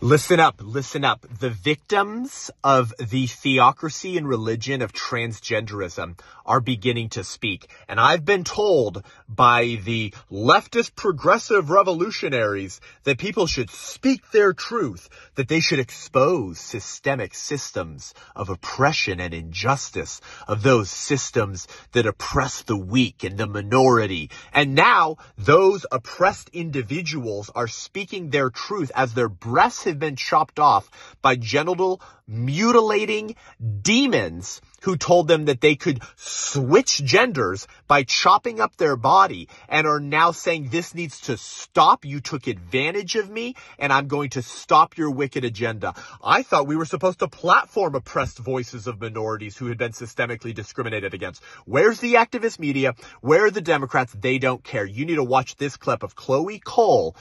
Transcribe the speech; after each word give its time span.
Listen 0.00 0.38
up, 0.38 0.60
listen 0.62 1.04
up. 1.04 1.26
The 1.40 1.50
victims 1.50 2.52
of 2.62 2.94
the 3.00 3.26
theocracy 3.26 4.16
and 4.16 4.28
religion 4.28 4.80
of 4.80 4.92
transgenderism 4.92 6.20
are 6.46 6.60
beginning 6.60 7.08
to 7.10 7.24
speak. 7.24 7.68
And 7.88 7.98
I've 7.98 8.24
been 8.24 8.44
told 8.44 9.02
by 9.28 9.80
the 9.82 10.14
leftist 10.30 10.94
progressive 10.94 11.70
revolutionaries 11.70 12.80
that 13.02 13.18
people 13.18 13.48
should 13.48 13.70
speak 13.70 14.30
their 14.30 14.52
truth, 14.52 15.08
that 15.34 15.48
they 15.48 15.58
should 15.58 15.80
expose 15.80 16.60
systemic 16.60 17.34
systems 17.34 18.14
of 18.36 18.50
oppression 18.50 19.18
and 19.18 19.34
injustice, 19.34 20.20
of 20.46 20.62
those 20.62 20.92
systems 20.92 21.66
that 21.90 22.06
oppress 22.06 22.62
the 22.62 22.78
weak 22.78 23.24
and 23.24 23.36
the 23.36 23.48
minority. 23.48 24.30
And 24.52 24.76
now 24.76 25.16
those 25.36 25.84
oppressed 25.90 26.50
individuals 26.50 27.50
are 27.52 27.66
speaking 27.66 28.30
their 28.30 28.48
truth 28.48 28.92
as 28.94 29.12
their 29.12 29.28
breasts 29.28 29.87
have 29.88 29.98
been 29.98 30.16
chopped 30.16 30.58
off 30.58 30.88
by 31.20 31.36
genital 31.36 32.00
mutilating 32.28 33.34
demons 33.80 34.60
who 34.82 34.96
told 34.96 35.26
them 35.26 35.46
that 35.46 35.60
they 35.60 35.74
could 35.74 36.00
switch 36.16 37.02
genders 37.02 37.66
by 37.88 38.04
chopping 38.04 38.60
up 38.60 38.76
their 38.76 38.96
body 38.96 39.48
and 39.68 39.86
are 39.86 39.98
now 39.98 40.30
saying 40.30 40.68
this 40.68 40.94
needs 40.94 41.22
to 41.22 41.36
stop. 41.36 42.04
You 42.04 42.20
took 42.20 42.46
advantage 42.46 43.16
of 43.16 43.28
me 43.28 43.56
and 43.78 43.92
I'm 43.92 44.06
going 44.06 44.30
to 44.30 44.42
stop 44.42 44.96
your 44.96 45.10
wicked 45.10 45.44
agenda. 45.44 45.94
I 46.22 46.42
thought 46.42 46.68
we 46.68 46.76
were 46.76 46.84
supposed 46.84 47.18
to 47.20 47.28
platform 47.28 47.94
oppressed 47.94 48.38
voices 48.38 48.86
of 48.86 49.00
minorities 49.00 49.56
who 49.56 49.66
had 49.66 49.78
been 49.78 49.92
systemically 49.92 50.54
discriminated 50.54 51.14
against. 51.14 51.42
Where's 51.64 51.98
the 51.98 52.14
activist 52.14 52.58
media? 52.58 52.94
Where 53.20 53.46
are 53.46 53.50
the 53.50 53.60
Democrats? 53.60 54.12
They 54.12 54.38
don't 54.38 54.62
care. 54.62 54.84
You 54.84 55.06
need 55.06 55.16
to 55.16 55.24
watch 55.24 55.56
this 55.56 55.76
clip 55.76 56.02
of 56.02 56.14
Chloe 56.14 56.60
Cole, 56.60 57.16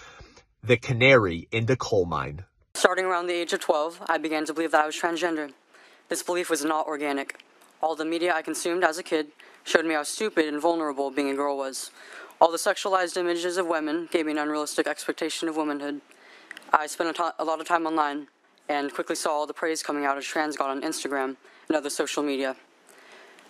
the 0.63 0.77
canary 0.77 1.47
in 1.51 1.65
the 1.65 1.77
coal 1.77 2.05
mine. 2.05 2.43
Starting 2.77 3.05
around 3.05 3.25
the 3.25 3.33
age 3.33 3.53
of 3.53 3.59
12, 3.59 4.03
I 4.05 4.19
began 4.19 4.45
to 4.45 4.53
believe 4.53 4.69
that 4.69 4.83
I 4.83 4.85
was 4.85 4.95
transgender. 4.95 5.51
This 6.09 6.21
belief 6.21 6.47
was 6.47 6.63
not 6.63 6.85
organic. 6.85 7.41
All 7.81 7.95
the 7.95 8.05
media 8.05 8.35
I 8.35 8.43
consumed 8.43 8.83
as 8.83 8.99
a 8.99 9.03
kid 9.03 9.29
showed 9.63 9.83
me 9.83 9.95
how 9.95 10.03
stupid 10.03 10.45
and 10.45 10.61
vulnerable 10.61 11.09
being 11.09 11.31
a 11.31 11.33
girl 11.33 11.57
was. 11.57 11.89
All 12.39 12.51
the 12.51 12.59
sexualized 12.59 13.17
images 13.17 13.57
of 13.57 13.65
women 13.65 14.07
gave 14.11 14.27
me 14.27 14.33
an 14.33 14.37
unrealistic 14.37 14.85
expectation 14.85 15.49
of 15.49 15.57
womanhood. 15.57 16.01
I 16.71 16.85
spent 16.85 17.17
a, 17.17 17.33
a 17.39 17.43
lot 17.43 17.59
of 17.59 17.67
time 17.67 17.87
online 17.87 18.27
and 18.69 18.93
quickly 18.93 19.15
saw 19.15 19.31
all 19.31 19.47
the 19.47 19.55
praise 19.55 19.81
coming 19.81 20.05
out 20.05 20.19
of 20.19 20.23
trans 20.23 20.55
god 20.55 20.69
on 20.69 20.83
Instagram 20.83 21.35
and 21.67 21.75
other 21.75 21.89
social 21.89 22.21
media. 22.21 22.55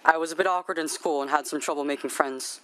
I 0.05 0.15
was 0.15 0.31
a 0.31 0.37
bit 0.37 0.47
awkward 0.47 0.77
in 0.77 0.87
school 0.87 1.21
and 1.21 1.29
had 1.29 1.45
some 1.45 1.59
trouble 1.59 1.83
making 1.83 2.11
friends. 2.11 2.61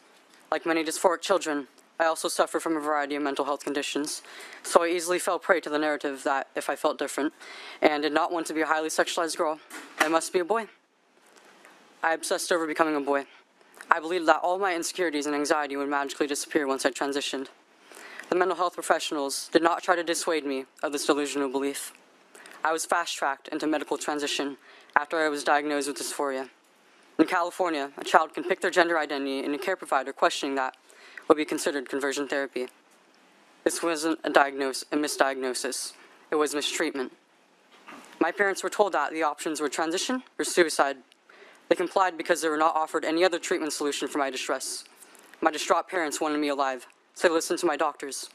Like 0.49 0.65
many 0.65 0.85
dysphoric 0.85 1.19
children, 1.19 1.67
I 1.99 2.05
also 2.05 2.27
suffer 2.27 2.59
from 2.59 2.75
a 2.75 2.79
variety 2.79 3.15
of 3.15 3.21
mental 3.21 3.45
health 3.45 3.63
conditions, 3.63 4.23
so 4.63 4.83
I 4.83 4.87
easily 4.87 5.19
fell 5.19 5.39
prey 5.39 5.61
to 5.61 5.69
the 5.69 5.77
narrative 5.77 6.23
that 6.23 6.47
if 6.55 6.69
I 6.69 6.75
felt 6.75 6.97
different 6.97 7.33
and 7.81 8.01
did 8.01 8.13
not 8.13 8.31
want 8.31 8.47
to 8.47 8.53
be 8.53 8.61
a 8.61 8.65
highly 8.65 8.89
sexualized 8.89 9.37
girl, 9.37 9.59
I 9.99 10.07
must 10.07 10.33
be 10.33 10.39
a 10.39 10.45
boy. 10.45 10.67
I 12.01 12.13
obsessed 12.13 12.51
over 12.51 12.67
becoming 12.67 12.95
a 12.95 12.99
boy. 12.99 13.25
I 13.91 13.99
believed 13.99 14.25
that 14.27 14.41
all 14.41 14.57
my 14.57 14.75
insecurities 14.75 15.27
and 15.27 15.35
anxiety 15.35 15.75
would 15.75 15.87
magically 15.87 16.27
disappear 16.27 16.67
once 16.67 16.85
I 16.85 16.89
transitioned. 16.89 17.47
The 18.29 18.35
mental 18.35 18.57
health 18.57 18.73
professionals 18.73 19.49
did 19.53 19.61
not 19.61 19.83
try 19.83 19.95
to 19.95 20.03
dissuade 20.03 20.45
me 20.45 20.65
of 20.81 20.91
this 20.91 21.05
delusional 21.05 21.49
belief. 21.49 21.93
I 22.63 22.71
was 22.71 22.85
fast 22.85 23.15
tracked 23.15 23.49
into 23.49 23.67
medical 23.67 23.97
transition 23.97 24.57
after 24.95 25.19
I 25.19 25.29
was 25.29 25.43
diagnosed 25.43 25.87
with 25.87 25.97
dysphoria. 25.97 26.49
In 27.19 27.25
California, 27.25 27.91
a 27.97 28.03
child 28.03 28.33
can 28.33 28.43
pick 28.43 28.61
their 28.61 28.71
gender 28.71 28.97
identity 28.97 29.43
and 29.43 29.53
a 29.53 29.57
care 29.57 29.75
provider 29.75 30.11
questioning 30.11 30.55
that 30.55 30.75
would 31.33 31.39
be 31.39 31.45
considered 31.45 31.89
conversion 31.89 32.27
therapy. 32.27 32.67
This 33.63 33.81
wasn't 33.81 34.19
a, 34.23 34.29
diagnose, 34.29 34.83
a 34.91 34.95
misdiagnosis, 34.95 35.93
it 36.29 36.35
was 36.35 36.53
mistreatment. 36.53 37.11
My 38.19 38.31
parents 38.31 38.61
were 38.61 38.69
told 38.69 38.93
that 38.93 39.11
the 39.11 39.23
options 39.23 39.59
were 39.59 39.67
transition 39.67 40.21
or 40.37 40.45
suicide. 40.45 40.97
They 41.69 41.75
complied 41.75 42.19
because 42.19 42.43
they 42.43 42.49
were 42.49 42.57
not 42.57 42.75
offered 42.75 43.03
any 43.03 43.23
other 43.23 43.39
treatment 43.39 43.73
solution 43.73 44.07
for 44.07 44.19
my 44.19 44.29
distress. 44.29 44.83
My 45.41 45.49
distraught 45.49 45.87
parents 45.87 46.21
wanted 46.21 46.37
me 46.37 46.49
alive, 46.49 46.85
so 47.15 47.27
they 47.27 47.33
listened 47.33 47.57
to 47.61 47.65
my 47.65 47.77
doctors. 47.77 48.29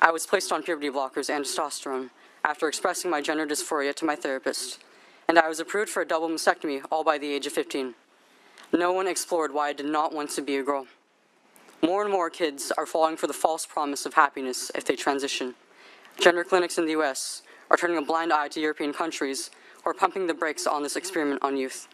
I 0.00 0.10
was 0.10 0.26
placed 0.26 0.50
on 0.50 0.64
puberty 0.64 0.90
blockers 0.90 1.30
and 1.30 1.44
testosterone 1.44 2.10
after 2.44 2.66
expressing 2.66 3.08
my 3.08 3.20
gender 3.20 3.46
dysphoria 3.46 3.94
to 3.94 4.04
my 4.04 4.16
therapist, 4.16 4.80
and 5.28 5.38
I 5.38 5.48
was 5.48 5.60
approved 5.60 5.90
for 5.90 6.02
a 6.02 6.08
double 6.08 6.28
mastectomy 6.28 6.84
all 6.90 7.04
by 7.04 7.18
the 7.18 7.32
age 7.32 7.46
of 7.46 7.52
15. 7.52 7.94
No 8.72 8.92
one 8.92 9.06
explored 9.06 9.54
why 9.54 9.68
I 9.68 9.72
did 9.72 9.86
not 9.86 10.12
want 10.12 10.30
to 10.30 10.42
be 10.42 10.56
a 10.56 10.64
girl. 10.64 10.88
More 11.86 12.02
and 12.02 12.10
more 12.10 12.30
kids 12.30 12.72
are 12.76 12.84
falling 12.84 13.16
for 13.16 13.28
the 13.28 13.32
false 13.32 13.64
promise 13.64 14.06
of 14.06 14.14
happiness 14.14 14.72
if 14.74 14.84
they 14.84 14.96
transition. 14.96 15.54
Gender 16.18 16.42
clinics 16.42 16.78
in 16.78 16.84
the 16.84 16.90
US 17.00 17.42
are 17.70 17.76
turning 17.76 17.96
a 17.96 18.02
blind 18.02 18.32
eye 18.32 18.48
to 18.48 18.60
European 18.60 18.92
countries 18.92 19.52
or 19.84 19.94
pumping 19.94 20.26
the 20.26 20.34
brakes 20.34 20.66
on 20.66 20.82
this 20.82 20.96
experiment 20.96 21.44
on 21.44 21.56
youth. 21.56 21.86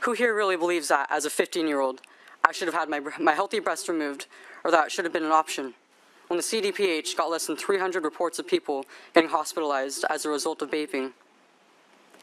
Who 0.00 0.12
here 0.12 0.36
really 0.36 0.58
believes 0.58 0.88
that, 0.88 1.06
as 1.10 1.24
a 1.24 1.30
15 1.30 1.66
year 1.66 1.80
old, 1.80 2.02
I 2.46 2.52
should 2.52 2.68
have 2.68 2.74
had 2.74 2.90
my, 2.90 3.00
my 3.18 3.32
healthy 3.32 3.58
breast 3.58 3.88
removed, 3.88 4.26
or 4.64 4.70
that 4.70 4.88
it 4.88 4.92
should 4.92 5.06
have 5.06 5.14
been 5.14 5.24
an 5.24 5.32
option? 5.32 5.72
When 6.26 6.36
the 6.36 6.42
CDPH 6.42 7.16
got 7.16 7.30
less 7.30 7.46
than 7.46 7.56
300 7.56 8.04
reports 8.04 8.38
of 8.38 8.46
people 8.46 8.84
getting 9.14 9.30
hospitalized 9.30 10.04
as 10.10 10.26
a 10.26 10.28
result 10.28 10.60
of 10.60 10.70
vaping. 10.70 11.12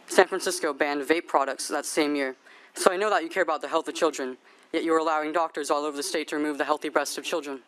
San 0.06 0.28
Francisco 0.28 0.74
banned 0.74 1.02
vape 1.02 1.26
products 1.26 1.68
that 1.70 1.88
same 1.88 2.16
year. 2.16 2.36
So 2.76 2.94
I 2.94 2.98
know 2.98 3.09
that 3.09 3.24
you 3.24 3.30
care 3.30 3.42
about 3.42 3.62
the 3.62 3.68
health 3.68 3.88
of 3.88 3.96
children, 3.96 4.38
yet 4.73 4.84
you 4.84 4.94
are 4.94 4.97
allowing 4.97 5.31
doctors 5.31 5.69
all 5.69 5.85
over 5.85 5.95
the 5.95 6.03
state 6.03 6.28
to 6.29 6.35
remove 6.35 6.57
the 6.57 6.66
healthy 6.66 6.89
breasts 6.89 7.17
of 7.17 7.23
children. 7.23 7.61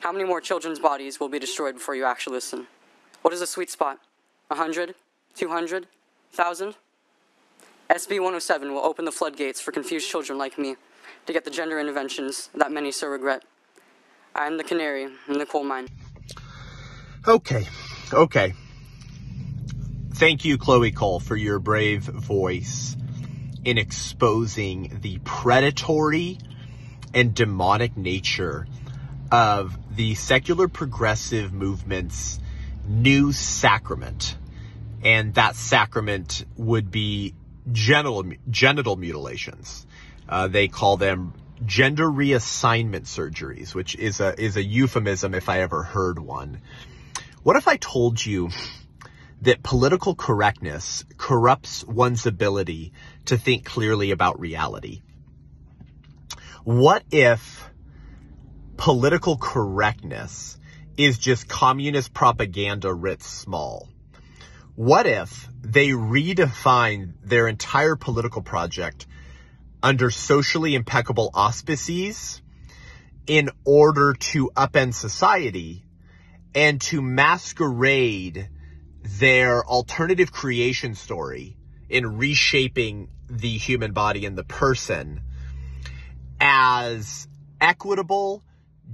How 0.00 0.12
many 0.12 0.24
more 0.24 0.40
children's 0.40 0.78
bodies 0.78 1.18
will 1.18 1.28
be 1.28 1.40
destroyed 1.40 1.74
before 1.74 1.96
you 1.96 2.04
actually 2.04 2.34
listen? 2.34 2.68
What 3.22 3.34
is 3.34 3.40
the 3.40 3.46
sweet 3.46 3.68
spot? 3.68 3.98
100? 4.46 4.94
200? 5.34 5.82
1,000? 5.82 6.74
SB 7.90 8.10
107 8.10 8.72
will 8.72 8.84
open 8.84 9.04
the 9.04 9.12
floodgates 9.12 9.60
for 9.60 9.72
confused 9.72 10.08
children 10.08 10.38
like 10.38 10.56
me 10.56 10.76
to 11.26 11.32
get 11.32 11.44
the 11.44 11.50
gender 11.50 11.80
interventions 11.80 12.48
that 12.54 12.70
many 12.70 12.92
so 12.92 13.08
regret. 13.08 13.42
I 14.34 14.46
am 14.46 14.56
the 14.56 14.64
canary 14.64 15.08
in 15.26 15.38
the 15.38 15.46
coal 15.46 15.64
mine. 15.64 15.88
Okay, 17.26 17.66
okay. 18.12 18.54
Thank 20.14 20.44
you, 20.44 20.58
Chloe 20.58 20.92
Cole, 20.92 21.18
for 21.18 21.34
your 21.34 21.58
brave 21.58 22.02
voice 22.02 22.96
in 23.64 23.78
exposing 23.78 24.98
the 25.02 25.18
predatory 25.24 26.38
and 27.14 27.34
demonic 27.34 27.96
nature 27.96 28.66
of 29.30 29.76
the 29.96 30.14
secular 30.14 30.68
progressive 30.68 31.52
movement's 31.52 32.38
new 32.86 33.32
sacrament. 33.32 34.36
And 35.02 35.34
that 35.34 35.54
sacrament 35.56 36.44
would 36.56 36.90
be 36.90 37.34
genital, 37.70 38.32
genital 38.50 38.96
mutilations. 38.96 39.86
Uh, 40.28 40.48
they 40.48 40.68
call 40.68 40.96
them 40.96 41.34
gender 41.64 42.06
reassignment 42.06 43.02
surgeries, 43.02 43.74
which 43.74 43.96
is 43.96 44.20
a, 44.20 44.40
is 44.40 44.56
a 44.56 44.62
euphemism 44.62 45.34
if 45.34 45.48
I 45.48 45.60
ever 45.60 45.82
heard 45.82 46.18
one. 46.18 46.60
What 47.42 47.56
if 47.56 47.68
I 47.68 47.76
told 47.76 48.24
you 48.24 48.50
that 49.42 49.62
political 49.62 50.14
correctness 50.14 51.04
corrupts 51.16 51.84
one's 51.84 52.26
ability 52.26 52.92
to 53.28 53.38
think 53.38 53.64
clearly 53.64 54.10
about 54.10 54.40
reality. 54.40 55.02
What 56.64 57.04
if 57.10 57.70
political 58.76 59.36
correctness 59.36 60.58
is 60.96 61.18
just 61.18 61.48
communist 61.48 62.12
propaganda 62.12 62.92
writ 62.92 63.22
small? 63.22 63.88
What 64.74 65.06
if 65.06 65.48
they 65.60 65.88
redefine 65.88 67.14
their 67.22 67.48
entire 67.48 67.96
political 67.96 68.42
project 68.42 69.06
under 69.82 70.10
socially 70.10 70.74
impeccable 70.74 71.30
auspices 71.34 72.40
in 73.26 73.50
order 73.64 74.14
to 74.14 74.50
upend 74.56 74.94
society 74.94 75.84
and 76.54 76.80
to 76.80 77.02
masquerade 77.02 78.48
their 79.02 79.64
alternative 79.64 80.32
creation 80.32 80.94
story 80.94 81.57
in 81.88 82.18
reshaping 82.18 83.08
the 83.28 83.56
human 83.56 83.92
body 83.92 84.26
and 84.26 84.36
the 84.36 84.44
person 84.44 85.20
as 86.40 87.26
equitable, 87.60 88.42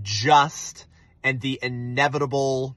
just, 0.03 0.87
and 1.23 1.41
the 1.41 1.59
inevitable 1.63 2.77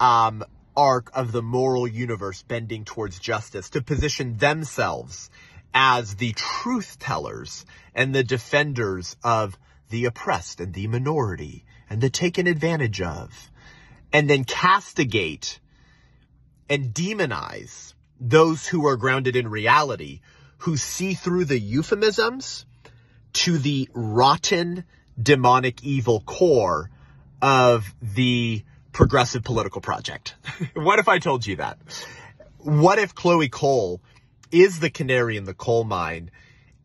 um, 0.00 0.44
arc 0.76 1.10
of 1.14 1.32
the 1.32 1.42
moral 1.42 1.88
universe 1.88 2.42
bending 2.42 2.84
towards 2.84 3.18
justice 3.18 3.70
to 3.70 3.82
position 3.82 4.36
themselves 4.36 5.30
as 5.74 6.16
the 6.16 6.32
truth 6.32 6.98
tellers 6.98 7.66
and 7.94 8.14
the 8.14 8.24
defenders 8.24 9.16
of 9.24 9.58
the 9.90 10.04
oppressed 10.04 10.60
and 10.60 10.72
the 10.74 10.86
minority 10.86 11.64
and 11.90 12.00
the 12.00 12.10
taken 12.10 12.46
advantage 12.46 13.00
of, 13.00 13.50
and 14.12 14.28
then 14.28 14.44
castigate 14.44 15.58
and 16.70 16.94
demonize 16.94 17.94
those 18.20 18.66
who 18.66 18.86
are 18.86 18.96
grounded 18.96 19.36
in 19.36 19.48
reality, 19.48 20.20
who 20.58 20.76
see 20.76 21.14
through 21.14 21.44
the 21.44 21.58
euphemisms 21.58 22.66
to 23.32 23.58
the 23.58 23.88
rotten, 23.92 24.84
demonic, 25.20 25.82
evil 25.82 26.20
core 26.20 26.90
of 27.40 27.94
the 28.02 28.62
progressive 28.92 29.44
political 29.44 29.80
project. 29.80 30.34
what 30.74 30.98
if 30.98 31.08
I 31.08 31.18
told 31.18 31.46
you 31.46 31.56
that? 31.56 31.78
What 32.58 32.98
if 32.98 33.14
Chloe 33.14 33.48
Cole 33.48 34.00
is 34.50 34.80
the 34.80 34.90
canary 34.90 35.36
in 35.36 35.44
the 35.44 35.54
coal 35.54 35.84
mine 35.84 36.30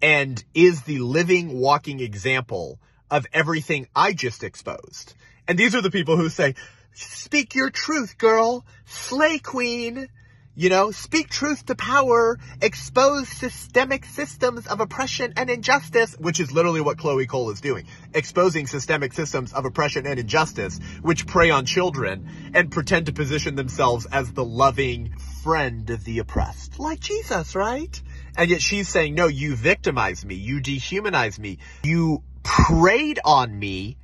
and 0.01 0.43
is 0.53 0.83
the 0.83 0.99
living, 0.99 1.57
walking 1.57 1.99
example 1.99 2.79
of 3.09 3.25
everything 3.33 3.87
I 3.95 4.13
just 4.13 4.43
exposed? 4.43 5.13
And 5.47 5.57
these 5.57 5.75
are 5.75 5.81
the 5.81 5.91
people 5.91 6.17
who 6.17 6.29
say, 6.29 6.55
speak 6.93 7.55
your 7.55 7.69
truth, 7.69 8.17
girl, 8.17 8.65
slay 8.85 9.39
queen. 9.39 10.07
You 10.55 10.69
know, 10.69 10.91
speak 10.91 11.29
truth 11.29 11.65
to 11.65 11.73
power, 11.73 12.37
expose 12.61 13.27
systemic 13.27 14.05
systems 14.05 14.67
of 14.67 14.81
oppression 14.81 15.33
and 15.35 15.49
injustice, 15.49 16.15
which 16.19 16.39
is 16.39 16.51
literally 16.51 16.79
what 16.79 16.99
Chloe 16.99 17.25
Cole 17.25 17.49
is 17.49 17.59
doing. 17.59 17.87
Exposing 18.13 18.67
systemic 18.67 19.13
systems 19.13 19.51
of 19.51 19.65
oppression 19.65 20.05
and 20.05 20.19
injustice, 20.19 20.79
which 21.01 21.25
prey 21.25 21.49
on 21.49 21.65
children 21.65 22.29
and 22.53 22.71
pretend 22.71 23.07
to 23.07 23.13
position 23.13 23.55
themselves 23.55 24.05
as 24.05 24.31
the 24.31 24.45
loving 24.45 25.15
friend 25.43 25.89
of 25.89 26.03
the 26.03 26.19
oppressed. 26.19 26.77
Like 26.77 26.99
Jesus, 26.99 27.55
right? 27.55 27.99
And 28.37 28.51
yet 28.51 28.61
she's 28.61 28.87
saying, 28.87 29.15
no, 29.15 29.25
you 29.25 29.55
victimized 29.55 30.23
me. 30.23 30.35
You 30.35 30.59
dehumanized 30.59 31.39
me. 31.39 31.57
You 31.81 32.21
preyed 32.43 33.19
on 33.25 33.57
me 33.57 33.97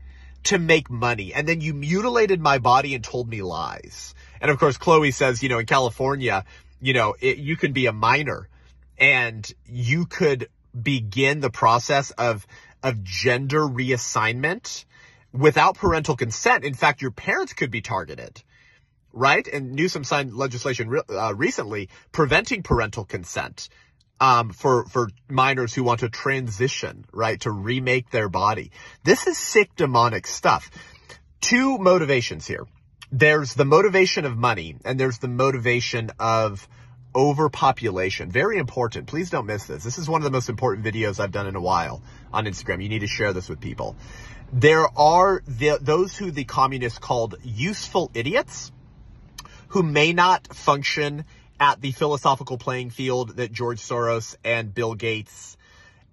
to 0.45 0.57
make 0.57 0.89
money. 0.89 1.31
And 1.31 1.47
then 1.47 1.61
you 1.61 1.75
mutilated 1.75 2.41
my 2.41 2.57
body 2.57 2.95
and 2.95 3.03
told 3.03 3.29
me 3.29 3.43
lies. 3.43 4.15
And 4.41 4.51
of 4.51 4.59
course, 4.59 4.77
Chloe 4.77 5.11
says, 5.11 5.43
you 5.43 5.49
know, 5.49 5.59
in 5.59 5.65
California, 5.65 6.45
you 6.81 6.93
know, 6.93 7.15
it, 7.19 7.37
you 7.37 7.57
can 7.57 7.73
be 7.73 7.85
a 7.87 7.93
minor 7.93 8.47
and 8.97 9.49
you 9.65 10.05
could 10.05 10.49
begin 10.79 11.39
the 11.39 11.49
process 11.49 12.11
of, 12.11 12.45
of 12.83 13.03
gender 13.03 13.61
reassignment 13.61 14.85
without 15.31 15.75
parental 15.75 16.15
consent. 16.15 16.63
In 16.63 16.73
fact, 16.73 17.01
your 17.01 17.11
parents 17.11 17.53
could 17.53 17.71
be 17.71 17.81
targeted, 17.81 18.41
right? 19.13 19.47
And 19.47 19.73
Newsom 19.73 20.03
signed 20.03 20.33
legislation 20.33 20.89
re- 20.89 21.01
uh, 21.09 21.33
recently 21.35 21.89
preventing 22.11 22.63
parental 22.63 23.05
consent. 23.05 23.69
Um, 24.21 24.49
for, 24.49 24.83
for 24.83 25.07
minors 25.29 25.73
who 25.73 25.81
want 25.81 26.01
to 26.01 26.09
transition, 26.09 27.05
right, 27.13 27.39
to 27.39 27.51
remake 27.51 28.11
their 28.11 28.27
body. 28.27 28.71
This 29.05 29.27
is 29.27 29.37
sick 29.37 29.73
demonic 29.77 30.27
stuff. 30.27 30.69
Two 31.39 31.77
motivations 31.77 32.45
here 32.45 32.65
there's 33.11 33.53
the 33.53 33.65
motivation 33.65 34.25
of 34.25 34.37
money 34.37 34.75
and 34.85 34.99
there's 34.99 35.17
the 35.17 35.27
motivation 35.27 36.11
of 36.19 36.67
overpopulation. 37.15 38.29
Very 38.29 38.57
important. 38.57 39.07
Please 39.07 39.29
don't 39.29 39.47
miss 39.47 39.65
this. 39.65 39.83
This 39.83 39.97
is 39.97 40.07
one 40.07 40.21
of 40.21 40.25
the 40.25 40.31
most 40.31 40.49
important 40.49 40.85
videos 40.85 41.19
I've 41.19 41.31
done 41.31 41.47
in 41.47 41.55
a 41.55 41.61
while 41.61 42.03
on 42.31 42.45
Instagram. 42.45 42.83
You 42.83 42.89
need 42.89 42.99
to 42.99 43.07
share 43.07 43.33
this 43.33 43.49
with 43.49 43.59
people. 43.59 43.95
There 44.53 44.87
are 44.97 45.41
the, 45.47 45.77
those 45.81 46.15
who 46.15 46.31
the 46.31 46.43
communists 46.43 46.99
called 46.99 47.35
useful 47.43 48.11
idiots 48.13 48.71
who 49.69 49.83
may 49.83 50.13
not 50.13 50.53
function 50.55 51.25
at 51.59 51.81
the 51.81 51.91
philosophical 51.91 52.57
playing 52.57 52.89
field 52.89 53.37
that 53.37 53.51
George 53.51 53.81
Soros 53.81 54.35
and 54.43 54.73
Bill 54.73 54.95
Gates 54.95 55.57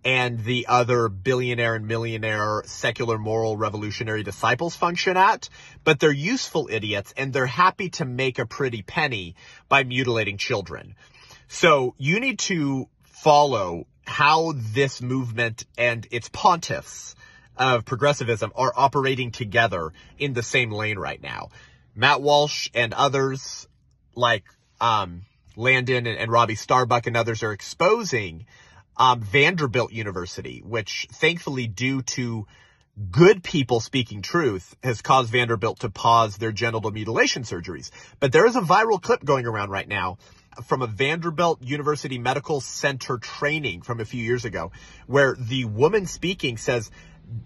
and 0.04 0.44
the 0.44 0.66
other 0.68 1.08
billionaire 1.08 1.74
and 1.74 1.86
millionaire 1.86 2.62
secular 2.66 3.18
moral 3.18 3.56
revolutionary 3.56 4.22
disciples 4.22 4.76
function 4.76 5.16
at, 5.16 5.48
but 5.84 5.98
they're 5.98 6.12
useful 6.12 6.68
idiots 6.70 7.12
and 7.16 7.32
they're 7.32 7.46
happy 7.46 7.90
to 7.90 8.04
make 8.04 8.38
a 8.38 8.46
pretty 8.46 8.82
penny 8.82 9.34
by 9.68 9.84
mutilating 9.84 10.38
children. 10.38 10.94
So 11.48 11.94
you 11.98 12.20
need 12.20 12.38
to 12.40 12.88
follow 13.02 13.86
how 14.06 14.52
this 14.54 15.02
movement 15.02 15.64
and 15.76 16.06
its 16.10 16.28
pontiffs 16.28 17.14
of 17.56 17.84
progressivism 17.84 18.52
are 18.54 18.72
operating 18.76 19.30
together 19.30 19.92
in 20.18 20.32
the 20.32 20.42
same 20.42 20.70
lane 20.70 20.98
right 20.98 21.20
now. 21.20 21.48
Matt 21.94 22.20
Walsh 22.20 22.68
and 22.74 22.92
others 22.92 23.66
like 24.14 24.44
um, 24.80 25.22
Landon 25.56 26.06
and, 26.06 26.18
and 26.18 26.30
Robbie 26.30 26.54
Starbuck 26.54 27.06
and 27.06 27.16
others 27.16 27.42
are 27.42 27.52
exposing 27.52 28.46
um, 28.96 29.20
Vanderbilt 29.20 29.92
University, 29.92 30.62
which 30.64 31.06
thankfully 31.12 31.66
due 31.66 32.02
to 32.02 32.46
good 33.10 33.42
people 33.42 33.80
speaking 33.80 34.22
truth 34.22 34.74
has 34.82 35.02
caused 35.02 35.30
Vanderbilt 35.30 35.80
to 35.80 35.90
pause 35.90 36.38
their 36.38 36.52
genital 36.52 36.90
mutilation 36.90 37.42
surgeries. 37.42 37.90
But 38.20 38.32
there 38.32 38.46
is 38.46 38.56
a 38.56 38.62
viral 38.62 39.00
clip 39.00 39.24
going 39.24 39.46
around 39.46 39.70
right 39.70 39.86
now 39.86 40.16
from 40.64 40.80
a 40.80 40.86
Vanderbilt 40.86 41.60
University 41.62 42.18
Medical 42.18 42.60
Center 42.62 43.18
training 43.18 43.82
from 43.82 44.00
a 44.00 44.06
few 44.06 44.22
years 44.22 44.46
ago 44.46 44.72
where 45.06 45.36
the 45.38 45.66
woman 45.66 46.06
speaking 46.06 46.56
says 46.56 46.90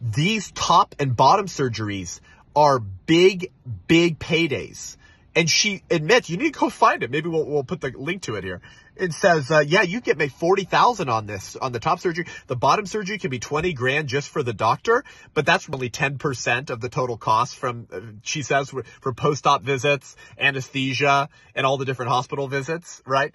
these 0.01 0.53
top 0.53 0.95
and 1.01 1.17
bottom 1.17 1.47
surgeries 1.47 2.21
are 2.55 2.79
big, 2.79 3.53
big 3.89 4.19
paydays. 4.19 4.97
And 5.35 5.49
she 5.49 5.83
admits, 5.91 6.29
you 6.29 6.37
need 6.37 6.55
to 6.55 6.61
go 6.61 6.71
find 6.71 7.03
it. 7.03 7.11
Maybe 7.11 7.29
we'll, 7.29 7.47
we'll 7.47 7.65
put 7.65 7.81
the 7.81 7.93
link 7.97 8.23
to 8.23 8.35
it 8.35 8.45
here. 8.45 8.61
It 9.01 9.15
says, 9.15 9.51
uh, 9.51 9.61
yeah, 9.67 9.81
you 9.81 10.03
get 10.03 10.19
make 10.19 10.31
40,000 10.31 11.09
on 11.09 11.27
this, 11.27 11.57
on 11.57 11.73
the 11.73 11.81
top 11.81 12.01
surgery. 12.01 12.27
The 12.49 12.57
bottom 12.57 12.85
surgery 12.85 13.17
can 13.17 13.31
be 13.31 13.39
20 13.39 13.73
grand 13.73 14.09
just 14.09 14.29
for 14.29 14.43
the 14.43 14.53
doctor, 14.53 15.05
but 15.33 15.47
that's 15.47 15.69
only 15.73 15.89
10% 15.89 16.69
of 16.69 16.81
the 16.83 16.91
total 16.91 17.17
cost 17.17 17.57
from, 17.57 17.89
uh, 17.91 18.01
she 18.23 18.43
says, 18.43 18.75
for 19.01 19.15
post-op 19.15 19.63
visits, 19.63 20.17
anesthesia, 20.39 21.31
and 21.55 21.65
all 21.65 21.79
the 21.79 21.87
different 21.87 22.11
hospital 22.11 22.47
visits, 22.47 23.03
right? 23.07 23.35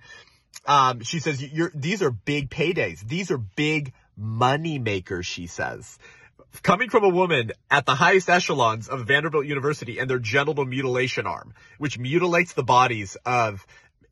Um, 0.68 1.02
she 1.02 1.18
says, 1.20 1.44
these 1.74 2.04
are 2.04 2.12
big 2.12 2.52
paydays. 2.52 3.00
These 3.00 3.32
are 3.32 3.40
big 3.40 3.94
money 4.16 4.78
makers, 4.78 5.26
she 5.26 5.48
says 5.48 5.98
coming 6.62 6.90
from 6.90 7.04
a 7.04 7.10
woman 7.10 7.52
at 7.70 7.86
the 7.86 7.96
highest 7.96 8.30
echelons 8.30 8.88
of 8.88 9.06
Vanderbilt 9.06 9.46
University 9.46 10.00
and 10.00 10.10
their 10.10 10.20
genital 10.20 10.66
mutilation 10.66 11.28
arm, 11.28 11.54
which 11.78 12.00
mutilates 12.00 12.54
the 12.54 12.64
bodies 12.64 13.18
of 13.26 13.66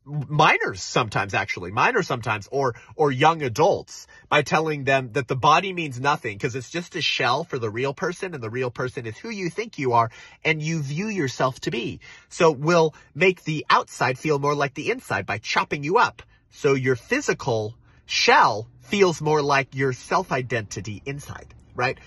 minors 0.06 0.82
sometimes 0.82 1.32
actually 1.32 1.70
minors 1.70 2.06
sometimes 2.06 2.48
or 2.52 2.74
or 2.94 3.10
young 3.10 3.42
adults 3.42 4.06
by 4.28 4.42
telling 4.42 4.84
them 4.84 5.12
that 5.12 5.28
the 5.28 5.36
body 5.36 5.72
means 5.72 5.98
nothing 5.98 6.36
because 6.36 6.54
it's 6.54 6.70
just 6.70 6.94
a 6.96 7.00
shell 7.00 7.44
for 7.44 7.58
the 7.58 7.70
real 7.70 7.94
person 7.94 8.34
and 8.34 8.42
the 8.42 8.50
real 8.50 8.70
person 8.70 9.06
is 9.06 9.16
who 9.16 9.30
you 9.30 9.48
think 9.48 9.78
you 9.78 9.92
are 9.92 10.10
and 10.44 10.62
you 10.62 10.82
view 10.82 11.08
yourself 11.08 11.58
to 11.60 11.70
be. 11.70 12.00
So 12.28 12.50
we'll 12.50 12.94
make 13.14 13.44
the 13.44 13.64
outside 13.70 14.18
feel 14.18 14.38
more 14.38 14.54
like 14.54 14.74
the 14.74 14.90
inside 14.90 15.24
by 15.26 15.38
chopping 15.38 15.84
you 15.84 15.96
up. 15.96 16.22
So 16.50 16.74
your 16.74 16.96
physical 16.96 17.74
shell 18.06 18.68
feels 18.80 19.20
more 19.22 19.40
like 19.40 19.74
your 19.74 19.92
self 19.92 20.32
identity 20.32 21.02
inside 21.06 21.54
right 21.74 21.98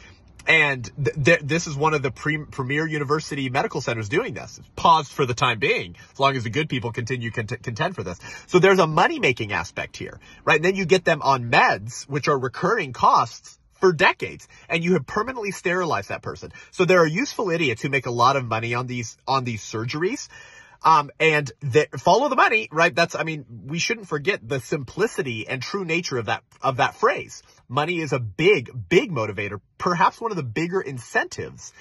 and 0.48 0.90
th- 1.04 1.24
th- 1.24 1.40
this 1.44 1.68
is 1.68 1.76
one 1.76 1.94
of 1.94 2.02
the 2.02 2.12
pre- 2.12 2.46
premier 2.46 2.88
university 2.88 3.50
medical 3.50 3.82
centers 3.82 4.10
doing 4.10 4.34
this. 4.34 4.58
It's 4.58 4.70
paused 4.76 5.12
for 5.12 5.26
the 5.26 5.34
time 5.34 5.60
being, 5.60 5.96
as 6.12 6.20
long 6.20 6.36
as 6.36 6.44
the 6.44 6.50
good 6.50 6.70
people 6.70 6.92
continue 6.92 7.32
cont- 7.32 7.62
contend 7.62 7.96
for 7.96 8.04
this. 8.04 8.20
So 8.48 8.60
there's 8.60 8.80
a 8.80 8.88
money 8.88 9.20
making 9.20 9.52
aspect 9.52 9.98
here, 9.98 10.20
right? 10.46 10.56
And 10.56 10.66
then 10.66 10.76
you 10.76 10.86
get 10.86 11.04
them 11.04 11.22
on 11.22 11.52
meds, 11.52 12.04
which 12.04 12.28
are 12.28 12.40
recurring 12.40 12.94
costs 12.94 13.60
for 13.74 13.94
decades 13.94 14.48
and 14.70 14.84
you 14.84 14.94
have 14.94 15.06
permanently 15.06 15.52
sterilized 15.52 16.10
that 16.10 16.22
person. 16.22 16.52
So 16.72 16.86
there 16.86 17.00
are 17.00 17.08
useful 17.08 17.52
idiots 17.52 17.82
who 17.82 17.90
make 17.90 18.06
a 18.06 18.12
lot 18.12 18.36
of 18.36 18.46
money 18.46 18.74
on 18.74 18.88
these, 18.88 19.18
on 19.28 19.44
these 19.44 19.62
surgeries. 19.62 20.30
Um, 20.84 21.10
and 21.20 21.52
follow 21.98 22.30
the 22.30 22.36
money, 22.36 22.70
right? 22.72 22.94
That's, 22.94 23.16
I 23.16 23.24
mean, 23.24 23.46
we 23.66 23.80
shouldn't 23.80 24.08
forget 24.08 24.48
the 24.48 24.60
simplicity 24.60 25.48
and 25.48 25.62
true 25.62 25.84
nature 25.84 26.18
of 26.18 26.28
that, 26.28 26.44
of 26.62 26.78
that 26.78 26.96
phrase. 26.96 27.42
Money 27.68 28.00
is 28.00 28.14
a 28.14 28.20
big, 28.20 28.70
big 28.88 29.12
motivator, 29.12 29.60
perhaps 29.78 30.22
one 30.22 30.32
of 30.32 30.38
the 30.38 30.44
bigger 30.44 30.80
incentives 30.80 31.74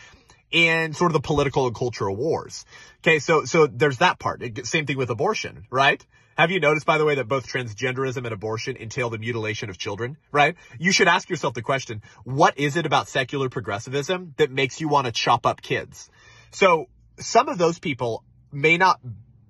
in 0.50 0.94
sort 0.94 1.10
of 1.10 1.12
the 1.12 1.20
political 1.20 1.66
and 1.66 1.74
cultural 1.74 2.16
wars. 2.16 2.64
Okay. 3.00 3.18
So, 3.18 3.44
so 3.44 3.66
there's 3.66 3.98
that 3.98 4.18
part. 4.18 4.42
Same 4.66 4.86
thing 4.86 4.96
with 4.96 5.10
abortion, 5.10 5.66
right? 5.70 6.04
Have 6.36 6.50
you 6.50 6.60
noticed, 6.60 6.84
by 6.84 6.98
the 6.98 7.04
way, 7.04 7.14
that 7.14 7.28
both 7.28 7.46
transgenderism 7.46 8.18
and 8.18 8.28
abortion 8.28 8.76
entail 8.76 9.08
the 9.08 9.18
mutilation 9.18 9.70
of 9.70 9.78
children, 9.78 10.18
right? 10.30 10.54
You 10.78 10.92
should 10.92 11.08
ask 11.08 11.30
yourself 11.30 11.54
the 11.54 11.62
question, 11.62 12.02
what 12.24 12.58
is 12.58 12.76
it 12.76 12.84
about 12.84 13.08
secular 13.08 13.48
progressivism 13.48 14.34
that 14.36 14.50
makes 14.50 14.80
you 14.80 14.88
want 14.88 15.06
to 15.06 15.12
chop 15.12 15.46
up 15.46 15.62
kids? 15.62 16.10
So 16.50 16.88
some 17.18 17.48
of 17.48 17.56
those 17.56 17.78
people 17.78 18.22
may 18.56 18.78
not 18.78 19.00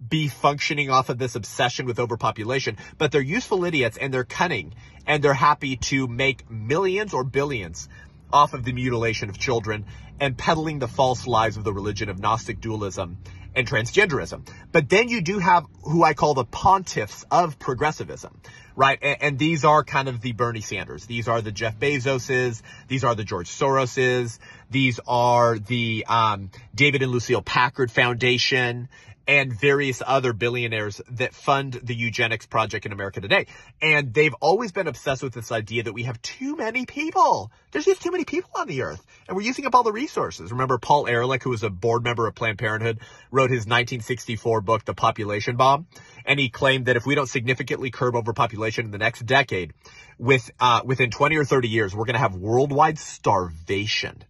be 0.09 0.29
functioning 0.29 0.91
off 0.91 1.09
of 1.09 1.19
this 1.19 1.37
obsession 1.37 1.87
with 1.87 1.99
overpopulation, 1.99 2.77
but 2.99 3.13
they're 3.13 3.21
useful 3.21 3.65
idiots 3.65 3.97
and 3.97 4.13
they're 4.13 4.25
cunning 4.25 4.75
and 5.07 5.23
they're 5.23 5.33
happy 5.33 5.77
to 5.77 6.07
make 6.07 6.51
millions 6.51 7.15
or 7.15 7.25
billions 7.25 7.89
off 8.33 8.53
of 8.53 8.65
the 8.65 8.73
mutilation 8.73 9.31
of 9.31 9.39
children 9.39 9.87
and 10.21 10.37
peddling 10.37 10.81
the 10.81 10.89
false 10.89 11.27
lies 11.27 11.57
of 11.57 11.65
the 11.65 11.73
religion 11.73 12.09
of 12.09 12.19
Gnostic 12.19 12.61
dualism 12.61 13.19
and 13.57 13.67
transgenderism. 13.67 14.47
But 14.71 14.89
then 14.89 15.09
you 15.09 15.23
do 15.23 15.39
have 15.39 15.65
who 15.83 16.05
I 16.05 16.15
call 16.15 16.35
the 16.35 16.45
pontiffs 16.45 17.25
of 17.31 17.59
progressivism, 17.59 18.39
right? 18.77 18.99
And, 19.01 19.17
and, 19.23 19.39
these 19.39 19.65
are 19.65 19.83
kind 19.83 20.09
of 20.09 20.21
the 20.21 20.33
Bernie 20.33 20.61
Sanders. 20.61 21.07
These 21.07 21.27
are 21.27 21.41
the 21.41 21.51
Jeff 21.51 21.79
Bezoses. 21.79 22.61
These 22.87 23.03
are 23.03 23.15
the 23.15 23.25
George 23.25 23.49
Soroses. 23.49 24.39
These 24.71 25.01
are 25.09 25.59
the 25.59 26.05
um, 26.07 26.51
David 26.75 27.03
and 27.03 27.11
Lucille 27.11 27.43
Packard 27.43 27.91
Foundation 27.91 28.89
and 29.27 29.53
various 29.53 30.03
other 30.07 30.33
billionaires 30.33 31.01
that 31.11 31.35
fund 31.35 31.73
the 31.83 31.95
eugenics 31.95 32.47
project 32.47 32.87
in 32.87 32.93
America 32.93 33.21
today. 33.21 33.47
And 33.83 34.15
they've 34.15 34.35
always 34.35 34.73
been 34.73 34.87
obsessed 34.87 35.23
with 35.23 35.35
this 35.35 35.51
idea 35.51 35.83
that 35.85 35.93
we 35.93 36.05
have 36.05 36.21
too 36.23 36.57
many 36.57 36.87
people. 36.87 37.51
There's 37.73 37.85
just 37.85 38.03
too 38.03 38.13
many 38.13 38.25
people 38.25 38.51
on 38.57 38.69
the 38.69 38.83
earth 38.83 39.05
and 39.27 39.37
we're 39.37 39.43
using 39.43 39.67
up 39.67 39.75
all 39.75 39.83
the 39.83 39.93
resources. 39.93 40.53
Remember 40.53 40.79
Paul 40.79 41.09
Ehrlich, 41.09 41.43
who 41.43 41.51
was 41.51 41.63
a 41.63 41.71
board 41.71 42.05
member 42.05 42.27
of 42.27 42.35
Planned 42.35 42.59
Parenthood, 42.59 43.01
wrote 43.31 43.51
his 43.51 43.67
1964 43.67 44.61
book, 44.61 44.85
The 44.85 44.95
Population 44.95 45.57
Bomb. 45.57 45.87
And 46.25 46.39
he 46.39 46.49
claimed 46.49 46.87
that 46.87 46.97
if 46.97 47.05
we 47.07 47.15
don't 47.15 47.29
significantly 47.29 47.91
curb 47.91 48.15
overpopulation 48.15 48.87
in 48.87 48.91
the 48.93 48.99
next 48.99 49.27
decade, 49.27 49.73
with, 50.19 50.51
uh, 50.61 50.81
within 50.85 51.11
20 51.11 51.37
or 51.37 51.45
30 51.45 51.69
years, 51.69 51.95
we're 51.95 52.05
going 52.05 52.15
to 52.15 52.21
have 52.21 52.35
worldwide 52.37 52.99
starvation 52.99 54.25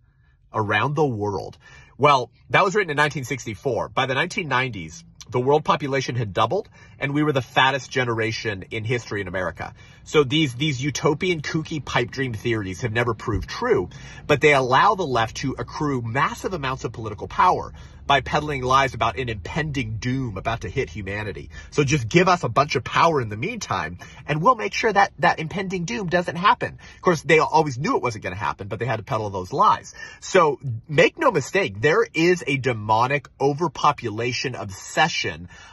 around 0.52 0.94
the 0.94 1.06
world. 1.06 1.58
Well, 1.98 2.30
that 2.50 2.62
was 2.62 2.74
written 2.74 2.90
in 2.90 2.96
1964. 2.98 3.88
By 3.88 4.04
the 4.04 4.14
1990s, 4.14 5.02
the 5.30 5.40
world 5.40 5.64
population 5.64 6.14
had 6.14 6.32
doubled 6.32 6.68
and 6.98 7.12
we 7.12 7.22
were 7.22 7.32
the 7.32 7.42
fattest 7.42 7.90
generation 7.90 8.64
in 8.70 8.84
history 8.84 9.20
in 9.20 9.28
America. 9.28 9.74
So 10.04 10.22
these, 10.22 10.54
these 10.54 10.82
utopian 10.82 11.42
kooky 11.42 11.84
pipe 11.84 12.10
dream 12.10 12.32
theories 12.32 12.82
have 12.82 12.92
never 12.92 13.12
proved 13.12 13.48
true, 13.48 13.90
but 14.26 14.40
they 14.40 14.54
allow 14.54 14.94
the 14.94 15.06
left 15.06 15.38
to 15.38 15.56
accrue 15.58 16.00
massive 16.00 16.54
amounts 16.54 16.84
of 16.84 16.92
political 16.92 17.26
power 17.26 17.72
by 18.06 18.20
peddling 18.20 18.62
lies 18.62 18.94
about 18.94 19.18
an 19.18 19.28
impending 19.28 19.96
doom 19.96 20.36
about 20.36 20.60
to 20.60 20.68
hit 20.68 20.88
humanity. 20.88 21.50
So 21.72 21.82
just 21.82 22.08
give 22.08 22.28
us 22.28 22.44
a 22.44 22.48
bunch 22.48 22.76
of 22.76 22.84
power 22.84 23.20
in 23.20 23.28
the 23.28 23.36
meantime 23.36 23.98
and 24.28 24.40
we'll 24.40 24.54
make 24.54 24.74
sure 24.74 24.92
that 24.92 25.12
that 25.18 25.40
impending 25.40 25.86
doom 25.86 26.06
doesn't 26.06 26.36
happen. 26.36 26.78
Of 26.94 27.02
course, 27.02 27.22
they 27.22 27.40
always 27.40 27.76
knew 27.76 27.96
it 27.96 28.02
wasn't 28.02 28.22
going 28.22 28.34
to 28.34 28.38
happen, 28.38 28.68
but 28.68 28.78
they 28.78 28.86
had 28.86 28.98
to 28.98 29.02
peddle 29.02 29.28
those 29.30 29.52
lies. 29.52 29.92
So 30.20 30.60
make 30.88 31.18
no 31.18 31.32
mistake, 31.32 31.80
there 31.80 32.06
is 32.14 32.44
a 32.46 32.56
demonic 32.56 33.28
overpopulation 33.40 34.54
obsession 34.54 35.15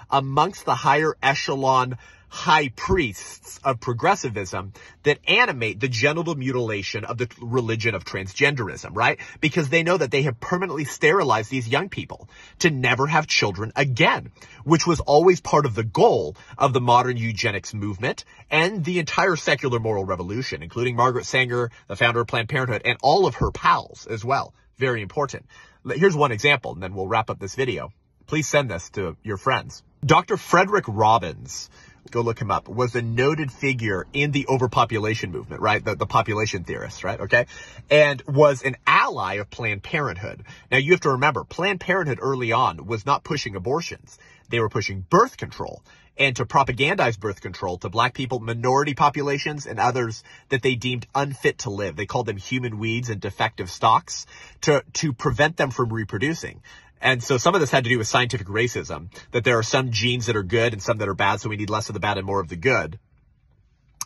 amongst 0.09 0.65
the 0.65 0.75
higher 0.75 1.15
echelon 1.21 1.97
high 2.33 2.67
priests 2.69 3.59
of 3.63 3.79
progressivism 3.79 4.73
that 5.03 5.19
animate 5.27 5.79
the 5.79 5.88
genital 5.88 6.33
mutilation 6.33 7.05
of 7.05 7.15
the 7.19 7.29
religion 7.39 7.93
of 7.93 8.03
transgenderism, 8.03 8.89
right? 8.93 9.19
Because 9.39 9.69
they 9.69 9.83
know 9.83 9.97
that 9.97 10.09
they 10.09 10.23
have 10.23 10.39
permanently 10.39 10.83
sterilized 10.83 11.51
these 11.51 11.67
young 11.67 11.89
people 11.89 12.27
to 12.57 12.71
never 12.71 13.05
have 13.05 13.27
children 13.27 13.71
again, 13.75 14.31
which 14.63 14.88
was 14.88 15.00
always 15.00 15.41
part 15.41 15.67
of 15.67 15.75
the 15.75 15.83
goal 15.83 16.35
of 16.57 16.73
the 16.73 16.81
modern 16.81 17.17
eugenics 17.17 17.71
movement 17.71 18.25
and 18.50 18.83
the 18.83 18.97
entire 18.97 19.35
secular 19.35 19.79
moral 19.79 20.03
revolution, 20.03 20.63
including 20.63 20.95
Margaret 20.95 21.27
Sanger, 21.27 21.69
the 21.88 21.95
founder 21.95 22.21
of 22.21 22.27
Planned 22.27 22.50
Parenthood, 22.50 22.81
and 22.83 22.97
all 23.03 23.27
of 23.27 23.35
her 23.35 23.51
pals 23.51 24.07
as 24.07 24.25
well. 24.25 24.55
Very 24.77 25.03
important. 25.03 25.45
Here's 25.88 26.15
one 26.15 26.31
example, 26.31 26.73
and 26.73 26.81
then 26.81 26.95
we'll 26.95 27.07
wrap 27.07 27.29
up 27.29 27.38
this 27.38 27.53
video. 27.53 27.93
Please 28.27 28.48
send 28.48 28.70
this 28.70 28.89
to 28.92 29.18
your 29.24 29.38
friends. 29.38 29.84
Dr. 30.06 30.38
Frederick 30.38 30.86
Robbins 30.88 31.70
go 32.12 32.22
look 32.22 32.39
him 32.39 32.51
up, 32.51 32.68
was 32.68 32.96
a 32.96 33.01
noted 33.01 33.51
figure 33.51 34.06
in 34.13 34.32
the 34.32 34.46
overpopulation 34.48 35.32
movement, 35.32 35.62
right? 35.62 35.84
The, 35.84 35.96
the 35.96 36.06
population 36.06 36.63
theorist, 36.63 37.03
right? 37.03 37.20
Okay. 37.20 37.48
And 37.89 38.22
was 38.27 38.62
an 38.62 38.75
ally 38.86 39.36
of 39.36 39.50
Planned 39.50 39.84
Parenthood. 39.84 40.44
Now 40.72 40.77
you 40.77 40.92
have 40.92 41.01
to 41.01 41.12
remember, 41.12 41.44
Planned 41.44 41.80
Parenthood 41.80 42.20
early 42.22 42.51
on 42.51 42.86
was 42.86 43.06
not 43.06 43.24
pushing 43.24 43.56
abortions. 43.56 44.18
They 44.50 44.60
were 44.60 44.70
pushing 44.70 45.06
birth 45.10 45.38
control 45.38 45.82
and 46.18 46.36
to 46.36 46.46
propagandize 46.46 47.20
birth 47.20 47.42
control 47.42 47.77
to 47.80 47.89
black 47.89 48.13
people, 48.13 48.39
minority 48.39 48.94
populations, 48.94 49.65
and 49.65 49.80
others 49.80 50.24
that 50.50 50.62
they 50.62 50.75
deemed 50.75 51.08
unfit 51.15 51.60
to 51.60 51.72
live. 51.72 51.96
They 51.96 52.06
called 52.06 52.27
them 52.27 52.38
human 52.38 52.77
weeds 52.77 53.10
and 53.10 53.20
defective 53.20 53.72
stocks 53.72 54.27
to, 54.62 54.84
to 54.94 55.13
prevent 55.13 55.58
them 55.58 55.72
from 55.72 55.92
reproducing. 55.92 56.62
And 57.03 57.22
so 57.22 57.38
some 57.38 57.53
of 57.53 57.60
this 57.60 57.69
had 57.69 57.83
to 57.83 57.89
do 57.89 57.98
with 57.98 58.07
scientific 58.07 58.48
racism, 58.48 59.10
that 59.31 59.43
there 59.43 59.60
are 59.60 59.63
some 59.63 59.91
genes 59.91 60.27
that 60.27 60.38
are 60.38 60.43
good 60.43 60.72
and 60.72 60.81
some 60.81 61.00
that 61.00 61.10
are 61.10 61.13
bad, 61.13 61.41
so 61.41 61.50
we 61.50 61.57
need 61.57 61.69
less 61.69 61.89
of 61.89 61.93
the 61.93 62.00
bad 62.00 62.17
and 62.17 62.25
more 62.25 62.39
of 62.39 62.48
the 62.48 62.55
good. 62.55 62.98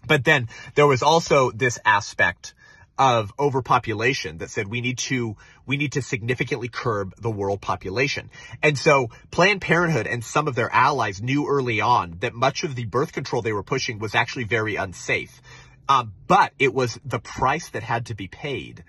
But 0.08 0.26
then 0.26 0.50
there 0.74 0.88
was 0.88 1.04
also 1.04 1.52
this 1.52 1.78
aspect 1.86 2.56
of 2.98 3.32
overpopulation 3.38 4.40
that 4.40 4.50
said 4.50 4.68
we 4.68 4.82
need 4.82 4.98
to 4.98 5.38
we 5.68 5.78
need 5.78 5.92
to 5.92 6.02
significantly 6.02 6.70
curb 6.70 7.14
the 7.22 7.30
world 7.30 7.62
population. 7.62 8.32
And 8.64 8.76
so 8.76 9.12
Planned 9.30 9.62
Parenthood 9.62 10.08
and 10.08 10.24
some 10.24 10.48
of 10.48 10.56
their 10.56 10.74
allies 10.74 11.22
knew 11.22 11.48
early 11.48 11.82
on 11.82 12.18
that 12.22 12.34
much 12.34 12.64
of 12.64 12.74
the 12.74 12.86
birth 12.86 13.14
control 13.14 13.44
they 13.44 13.54
were 13.54 13.62
pushing 13.62 14.00
was 14.00 14.16
actually 14.16 14.46
very 14.46 14.76
unsafe. 14.76 15.40
Um, 15.88 16.14
but 16.26 16.52
it 16.58 16.74
was 16.74 17.00
the 17.06 17.20
price 17.20 17.70
that 17.70 17.84
had 17.84 18.08
to 18.08 18.16
be 18.16 18.28
paid 18.28 18.84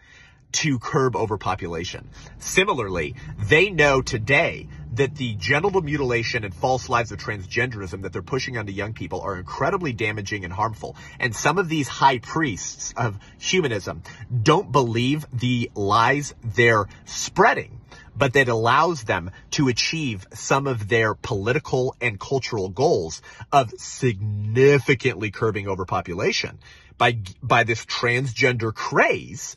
to 0.53 0.79
curb 0.79 1.17
overpopulation. 1.17 2.09
Similarly, 2.39 3.15
they 3.39 3.71
know 3.71 4.03
today 4.03 4.69
that 4.95 5.15
the 5.15 5.35
genital 5.35 5.81
mutilation 5.81 6.45
and 6.45 6.55
false 6.55 6.89
lives 6.89 7.13
of 7.13 7.19
transgenderism 7.19 8.03
that 8.03 8.13
they're 8.13 8.23
pushing 8.23 8.57
onto 8.57 8.73
young 8.73 8.95
people 8.95 9.21
are 9.21 9.37
incredibly 9.37 9.93
damaging 9.93 10.45
and 10.45 10.53
harmful. 10.53 10.97
And 11.21 11.35
some 11.35 11.59
of 11.59 11.69
these 11.69 11.87
high 11.87 12.19
priests 12.19 12.95
of 12.97 13.19
humanism 13.39 14.03
don't 14.43 14.73
believe 14.73 15.27
the 15.33 15.71
lies 15.75 16.35
they're 16.43 16.87
spreading, 17.05 17.81
but 18.17 18.33
that 18.33 18.49
allows 18.49 19.05
them 19.05 19.31
to 19.53 19.69
achieve 19.69 20.27
some 20.35 20.67
of 20.67 20.89
their 20.89 21.15
political 21.15 21.95
and 22.01 22.19
cultural 22.19 22.69
goals 22.69 23.23
of 23.53 23.71
significantly 23.77 25.31
curbing 25.31 25.69
overpopulation 25.69 26.59
by, 26.97 27.19
by 27.43 27.63
this 27.63 27.85
transgender 27.85 28.75
craze 28.75 29.55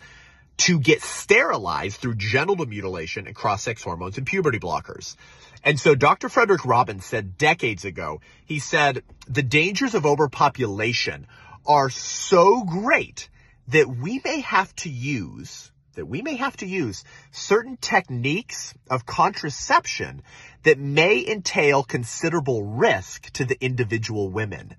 to 0.61 0.79
get 0.79 1.01
sterilized 1.01 1.97
through 1.97 2.13
genital 2.13 2.67
mutilation 2.67 3.25
and 3.25 3.35
cross-sex 3.35 3.81
hormones 3.81 4.19
and 4.19 4.27
puberty 4.27 4.59
blockers. 4.59 5.15
And 5.63 5.79
so 5.79 5.95
Dr. 5.95 6.29
Frederick 6.29 6.65
Robbins 6.65 7.03
said 7.03 7.35
decades 7.35 7.83
ago, 7.83 8.21
he 8.45 8.59
said, 8.59 9.01
the 9.27 9.41
dangers 9.41 9.95
of 9.95 10.05
overpopulation 10.05 11.25
are 11.65 11.89
so 11.89 12.63
great 12.63 13.27
that 13.69 13.87
we 13.87 14.21
may 14.23 14.41
have 14.41 14.75
to 14.77 14.89
use, 14.89 15.71
that 15.95 16.05
we 16.05 16.21
may 16.21 16.35
have 16.35 16.57
to 16.57 16.67
use 16.67 17.03
certain 17.31 17.77
techniques 17.77 18.75
of 18.87 19.03
contraception 19.07 20.21
that 20.61 20.77
may 20.77 21.25
entail 21.27 21.81
considerable 21.81 22.63
risk 22.63 23.31
to 23.33 23.45
the 23.45 23.57
individual 23.63 24.29
women. 24.29 24.75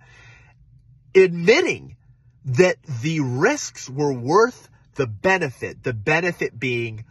Admitting 1.12 1.96
that 2.44 2.76
the 3.02 3.18
risks 3.18 3.90
were 3.90 4.12
worth 4.12 4.68
the 4.94 5.06
benefit, 5.06 5.82
the 5.82 5.92
benefit 5.92 6.58
being 6.58 7.04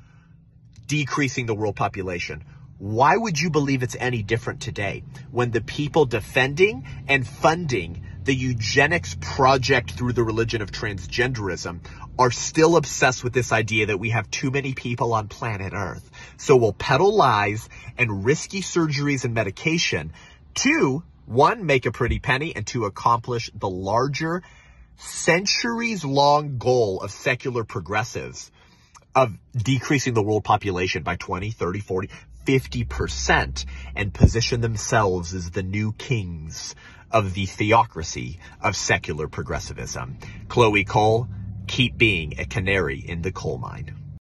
decreasing 0.88 1.46
the 1.46 1.56
world 1.56 1.76
population. 1.76 2.44
Why 2.78 3.16
would 3.16 3.40
you 3.40 3.52
believe 3.52 3.84
it's 3.84 3.96
any 4.00 4.24
different 4.24 4.62
today 4.62 5.04
when 5.30 5.52
the 5.52 5.62
people 5.62 6.06
defending 6.06 6.88
and 7.08 7.28
funding 7.28 8.04
the 8.24 8.34
eugenics 8.36 9.16
project 9.20 9.92
through 9.92 10.14
the 10.14 10.24
religion 10.24 10.62
of 10.62 10.72
transgenderism 10.72 11.80
are 12.20 12.32
still 12.32 12.78
obsessed 12.78 13.24
with 13.24 13.34
this 13.34 13.52
idea 13.52 13.88
that 13.88 14.00
we 14.00 14.10
have 14.10 14.30
too 14.30 14.52
many 14.52 14.74
people 14.74 15.14
on 15.14 15.28
planet 15.28 15.74
Earth. 15.74 16.10
So 16.38 16.56
we'll 16.56 16.74
peddle 16.74 17.16
lies 17.16 17.68
and 17.98 18.26
risky 18.26 18.62
surgeries 18.62 19.26
and 19.26 19.34
medication 19.34 20.14
to 20.56 21.04
one, 21.26 21.66
make 21.66 21.86
a 21.86 21.92
pretty 21.92 22.20
penny 22.20 22.56
and 22.56 22.68
to 22.68 22.86
accomplish 22.86 23.50
the 23.54 23.70
larger 23.70 24.44
centuries 24.98 26.04
long 26.06 26.58
goal 26.58 27.02
of 27.02 27.12
secular 27.12 27.64
progressives 27.64 28.52
of 29.16 29.38
decreasing 29.56 30.14
the 30.14 30.24
world 30.24 30.44
population 30.44 31.04
by 31.04 31.16
20, 31.16 31.52
30, 31.52 31.80
40, 31.80 32.10
50% 32.46 33.66
and 33.96 34.14
position 34.14 34.62
themselves 34.62 35.34
as 35.34 35.52
the 35.52 35.64
new 35.64 35.94
kings 35.94 36.76
of 37.12 37.34
the 37.34 37.46
theocracy 37.46 38.40
of 38.62 38.76
secular 38.76 39.28
progressivism. 39.28 40.18
Chloe 40.48 40.86
Cole, 40.86 41.28
keep 41.68 41.98
being 41.98 42.40
a 42.40 42.46
canary 42.46 43.00
in 43.00 43.22
the 43.22 43.32
coal 43.32 43.58
mine. 43.58 44.01